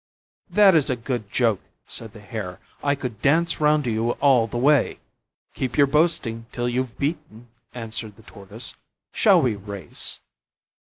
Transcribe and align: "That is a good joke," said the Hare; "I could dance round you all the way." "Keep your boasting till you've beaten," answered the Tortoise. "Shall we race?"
"That 0.49 0.73
is 0.73 0.89
a 0.89 0.95
good 0.95 1.29
joke," 1.31 1.61
said 1.85 2.13
the 2.13 2.21
Hare; 2.21 2.59
"I 2.83 2.95
could 2.95 3.21
dance 3.21 3.61
round 3.61 3.85
you 3.85 4.09
all 4.13 4.47
the 4.47 4.57
way." 4.57 4.97
"Keep 5.53 5.77
your 5.77 5.85
boasting 5.85 6.47
till 6.51 6.67
you've 6.67 6.97
beaten," 6.97 7.49
answered 7.75 8.15
the 8.15 8.23
Tortoise. 8.23 8.73
"Shall 9.11 9.43
we 9.43 9.53
race?" 9.53 10.19